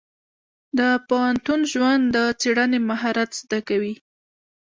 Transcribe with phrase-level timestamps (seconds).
[0.77, 3.93] د پوهنتون ژوند د څېړنې مهارت زده کوي.